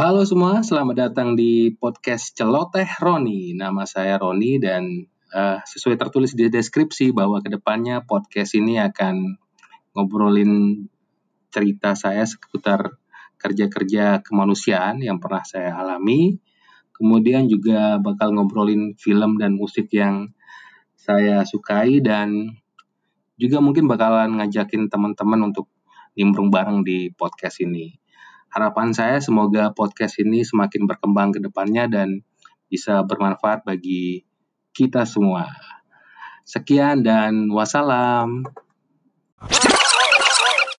[0.00, 3.52] Halo semua, selamat datang di podcast Celoteh Roni.
[3.52, 9.36] Nama saya Roni dan uh, sesuai tertulis di deskripsi bahwa ke depannya podcast ini akan
[9.92, 10.88] ngobrolin
[11.52, 12.96] cerita saya seputar
[13.36, 16.40] kerja-kerja kemanusiaan yang pernah saya alami.
[16.96, 20.32] Kemudian juga bakal ngobrolin film dan musik yang
[20.96, 22.56] saya sukai dan
[23.36, 25.68] juga mungkin bakalan ngajakin teman-teman untuk
[26.16, 27.99] nimbrung bareng di podcast ini.
[28.50, 32.26] Harapan saya semoga podcast ini semakin berkembang ke depannya dan
[32.66, 34.26] bisa bermanfaat bagi
[34.74, 35.46] kita semua.
[36.42, 38.42] Sekian dan wassalam.